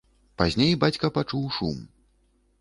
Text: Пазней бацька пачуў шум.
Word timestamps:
Пазней 0.41 0.71
бацька 0.83 1.11
пачуў 1.19 1.45
шум. 1.59 1.77